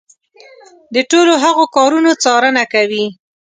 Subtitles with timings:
[0.93, 3.05] د ټولو هغو کارونو څارنه کوي.